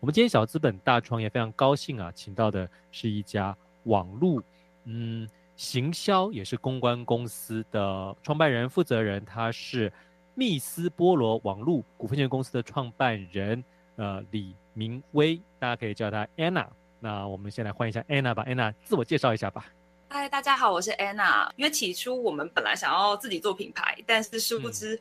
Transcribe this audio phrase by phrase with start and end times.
[0.00, 4.40] 我们今天小资本大创业非常高兴啊，请到的是一家网络
[4.84, 9.92] 嗯行销也是公关公司的创办人负责人，他是
[10.36, 13.62] 密斯菠萝网络股份有限公司的创办人
[13.96, 16.68] 呃李明威，大家可以叫他 Anna。
[17.00, 19.66] 那我们先来欢迎一下 Anna 吧，Anna 自我介绍一下吧。
[20.10, 21.50] 嗨，大家好，我是 Anna。
[21.56, 25.00] 因为起初我们本来想要自己做品牌，但是殊不知。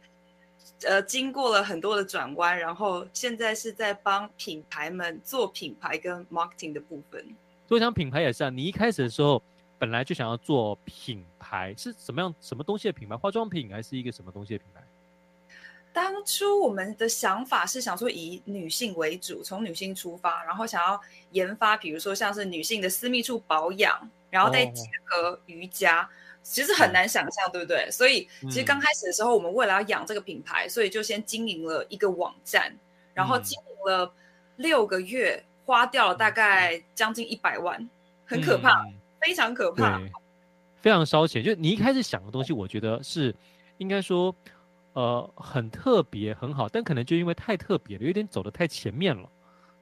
[0.84, 7.26] 呃，经过了很多的转弯，然后现在是在帮品牌们做品牌跟 marketing 的部分。
[7.68, 9.42] 所以讲品牌也是啊，你一开始的时候
[9.78, 13.18] 本来就想要做品牌，是什么样什么东西的品牌？
[13.18, 14.82] 化妆品还是一个什么东西的品牌？
[15.94, 21.00] 当初我们的想法是想说以女性为主，从女性出发，然后想要
[21.32, 26.08] 研发，比如说像是女性的私密处保养，然后再结合瑜伽。
[26.50, 27.92] 其实很难想象，对不对？
[27.92, 32.74] 所以其实刚开始的时候，我们为了要养这个品牌，所以就先经营了一个网站，
[33.14, 34.10] 然后经营了
[34.56, 37.90] 六个月，花掉了大概将近一百万，
[38.26, 38.86] 很可怕，
[39.20, 40.00] 非常可怕，
[40.80, 41.44] 非常烧钱。
[41.44, 43.36] 就你一开始想的东西，我觉得是
[43.78, 44.34] 应该说，
[44.94, 49.30] 呃，很特别，很好，但可能就因为太特别了，有点走的太前面了，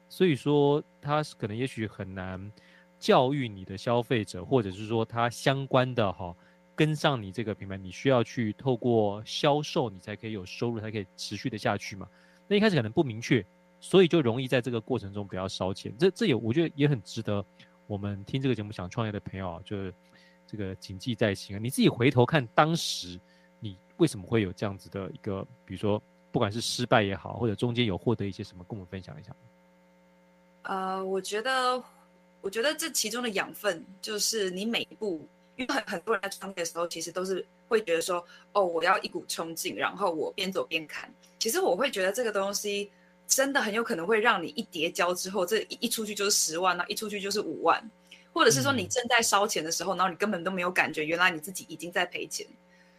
[0.08, 2.50] 所以说它是可能也许很难
[2.98, 6.34] 教育你的消费者，或者是说它相关的哈。
[6.76, 12.06] 跟上你这个品牌，你需要去透过销售，你才可以有收入，才可以持续的下去嘛。
[12.46, 13.44] 那一开始可能不明确，
[13.80, 15.92] 所以就容易在这个过程中比较烧钱。
[15.98, 17.42] 这这也我觉得也很值得
[17.86, 19.94] 我们听这个节目想创业的朋友啊，就是
[20.46, 21.58] 这个谨记在心啊。
[21.58, 23.18] 你自己回头看当时
[23.58, 29.34] 你为什么会有这样子的一个，比如说不管是失败也好，或者中间有获得一些什么，跟我们分享一下。
[30.64, 31.82] 呃，我觉得，
[32.42, 35.26] 我觉得这其中的养分就是你每一步。
[35.56, 41.12] 因为很很多人在创业的时候，其实都是会觉得说，哦，我要一股冲劲，然后我边走边看。
[41.38, 42.90] 其实我会觉得这个东西
[43.26, 47.82] 真的很有可能会让你一叠交之后，这一一出去就是十万，那一出去就是五万，
[48.32, 52.46] 或者是说你正在烧钱的时候，然后你根本都没有感觉，原来你自己已经在赔钱。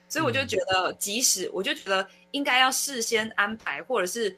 [0.09, 4.37] 所以我就觉得，即使我就觉得应该要事先安排，或者是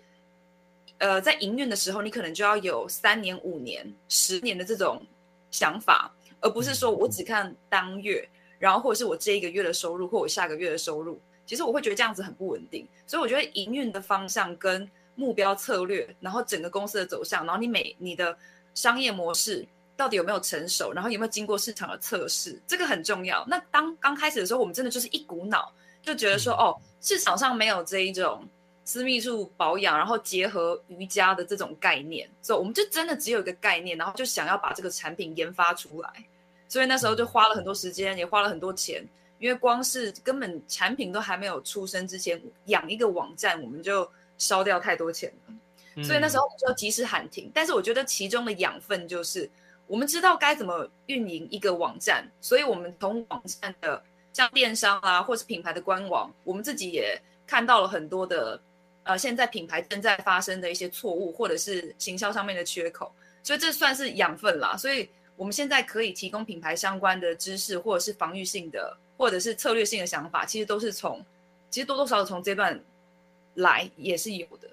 [0.97, 5.06] 呃，在营运的时候，你可能就要有三年、五年、十年的这种
[5.52, 6.12] 想法。
[6.42, 8.28] 而不是说我只看当月，
[8.58, 12.88] 然后或者是我这一个月的收入，或我下个月的收入，其实我会觉得这样子很不稳定。
[13.06, 18.38] 所以我觉得营运的方向跟目标策略，然后整个公司的走向，然后你每你的
[18.74, 19.68] 商业模式
[19.98, 23.46] 到底有没有成熟，然后有没有经过市场的测试，这个很重要。
[23.48, 28.48] 那当刚开始的时候，我们真的就是一股脑就觉得说，哦，市场上没有这一种。
[28.85, 36.12] 私密处保养，然后结合瑜伽的这种概念，所以我们就真的只有一个概念，然后就想要把这个产品研发出来，
[36.67, 39.07] 所以那时候就花了很多时间，也花了很多钱，
[39.38, 44.09] 因为光是根本产品都还没有出生之前，养一个网站我们就
[44.40, 47.51] 烧掉太多钱了，所以那时候就及时喊停。
[47.53, 49.47] 但是我觉得其中的养分就是
[49.85, 54.01] 我们知道该怎么运营一个网站，所以我们从网站的
[54.34, 58.59] 像电商啊，或是品牌的官网，我们自己也看到了很多的。
[59.09, 63.12] 呃，现在品牌正在发生的一些错误，或者是行销上面的缺口，
[63.42, 64.78] 所以这算是养分啦。
[64.78, 71.25] 所以我们现在可以提供品牌相关的知识，或者是防御性的，或者是策略性的想法，其实都是从，
[71.72, 72.80] 其实多多少少从这段
[73.56, 74.70] 来也是有的。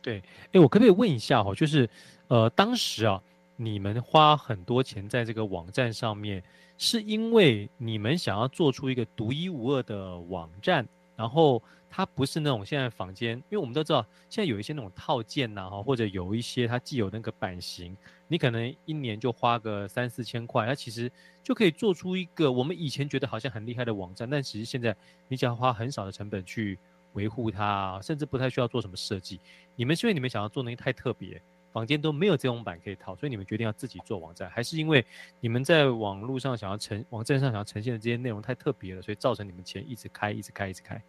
[0.00, 0.22] 对，
[0.52, 1.90] 哎，我可不可以问一下哈，就是
[2.28, 3.20] 呃，当时啊，
[3.56, 6.40] 你们花很多钱在这个网站上面，
[6.78, 10.86] 是因为你们想要做出一个独一无二的网站，
[11.16, 11.62] 然后。
[11.94, 14.00] 它不是那种现在房间，因为我们都知道，
[14.30, 17.94] 现在有一些那种套件呐，哈，或者有一些它既有那个版型，
[18.28, 21.12] 你可能一年就花个三四千块，它其实
[21.42, 24.96] 就可以做出一个我们以前觉得好像很厉害的网站，但其实现在
[25.28, 26.78] 你只要花很少的成本去
[27.12, 29.38] 维护它，甚至不太需要做什么设计。
[29.76, 31.42] 你们是因为你们想要做东西太特别，
[31.72, 35.04] 坊间都没有这种版可以套，所以你们决定要自己做网站，还是因为
[35.40, 41.02] 你们在网络上想要呈网站上想要呈现的这些内容太特别了，所以造成你们钱一直开，一直开，一直开？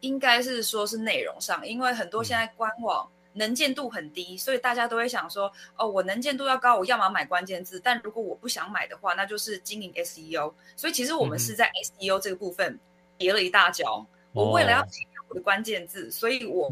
[0.00, 10.52] 应该是说是内容上，因为很多现在官网能见度很低，所以大家都会想说，哦，我能见度要高，我要么买关键字，但如果我不想买的话，那就是经营 SEO。
[10.76, 12.78] 所以其实我们是在 SEO 这个部分
[13.16, 14.04] 跌了一大跤。
[14.32, 16.68] 我为了要提高我的关键字，所以我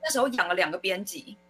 [0.00, 1.36] 那时候养了两个编辑。
[1.36, 1.49] 嗯，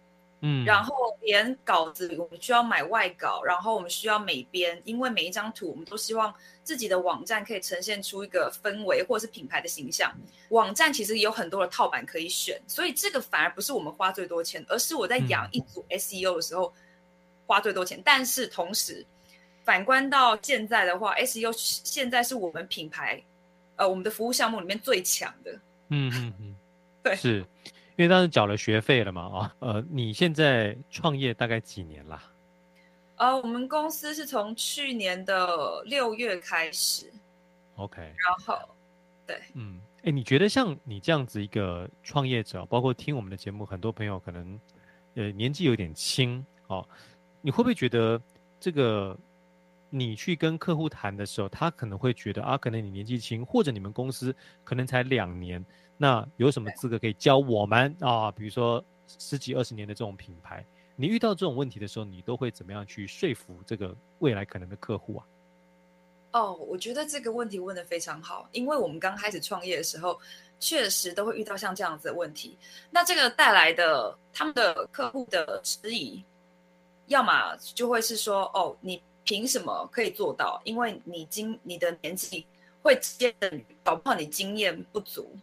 [0.65, 6.33] 然后连稿子我们需要买外稿，然后我们需要美编，因为每一张图我们都希望
[6.63, 10.11] 自己的网站可以呈现出一个氛围或者是品牌的形象。
[10.49, 16.73] 网站其实有很多的套版可以选，所以这个反而不是我们花最多钱，而是我在养一组 SEO 的时候
[17.45, 18.01] 花最多钱。
[18.03, 19.05] 但是同时，
[19.63, 23.21] 反观到现在的话，SEO 现在是我们品牌
[23.75, 25.51] 呃我们的服务项目里面最强的。
[25.89, 26.55] 嗯嗯嗯，
[27.03, 27.45] 对，是。
[27.97, 32.23] 因为当时缴了学费了嘛，啊，呃，你现在创业大概几年啦？
[33.17, 37.11] 呃，我们公司是从去年的六月开始
[37.75, 38.57] ，OK，然后，
[39.27, 44.59] 对，嗯，哎，你觉得像你这样子一个创业者，包括听我们的节目，很多朋友可能，
[45.13, 46.83] 呃，年纪有点轻，哦，
[47.41, 48.19] 你会不会觉得
[48.59, 49.15] 这个
[49.91, 55.63] 你去跟客户谈的时候，他可能会觉得啊，可能你年纪轻，或者你们公司可能才两年，
[55.97, 58.31] 那有什么资格可以教我们啊？
[58.31, 60.65] 比如说十几二十年的这种品牌。
[60.95, 65.25] 你遇到这种问题的时候，你都会怎么样去说服这个未来可能的客户啊？
[66.33, 70.19] 哦，我觉得这个问题问的非常好，因为我们刚开始创业的时候，
[70.59, 72.57] 确实都会遇到像这样子的问题。
[72.89, 76.23] 那这个带来的他们的客户的质疑，
[77.07, 80.61] 要么就会是说，哦，你凭什么可以做到？
[80.63, 82.45] 因为你经你的年纪
[82.81, 83.33] 会直接
[83.83, 85.35] 搞不好你经验不足。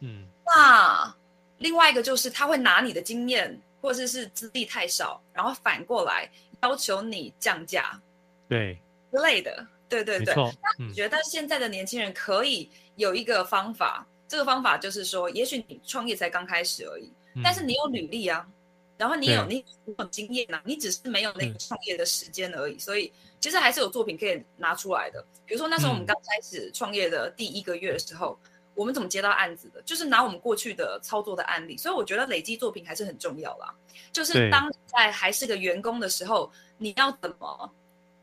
[0.00, 1.14] 嗯，那
[1.58, 3.60] 另外一个就是他会拿你的经验。
[3.84, 6.26] 或者是资历太少，然后反过来
[6.62, 8.00] 要求你降价，
[8.48, 8.78] 对
[9.12, 10.34] 之类的，对对对。
[10.34, 14.06] 那你觉得现在的年轻人可以有一个方法？
[14.26, 18.48] 这个方法就是说，也许你创业才刚开始而已，但是你有履历啊，
[18.96, 19.64] 然后你有你
[19.98, 25.24] 有经验啊，你只是没有那个创业的时间而已，所以其实还是有作品可以拿出来的。
[25.44, 28.38] 比如说那时候我们刚开始创业的第一个月的时候。
[28.76, 29.80] 我们怎么接到案子的？
[29.82, 33.72] 就是拿我们过去的操作的案例，所以我觉得累积作品还是很重要啦。
[34.10, 37.72] 就是当在还是个员工的时候，你要怎么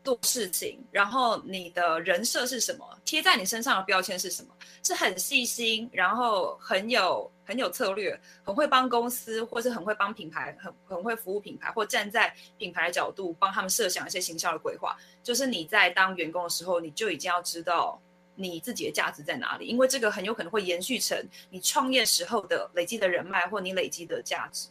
[0.04, 14.96] 做事情，然后你的人设是什么，贴在你身上的标签是什么，是很细心，然后很有很有策略，很会帮公司，或是很会帮品牌，很很会服务品牌，或站在品牌的角度帮他们设想一些行销的规划。
[15.22, 18.00] 就是你在当员工的时候，你就已经要知道。
[18.34, 19.66] 你自己的价值在哪里？
[19.66, 24.68] 因为这个很有可能会延续成你创业时候的累积的人脉或你累积的价值。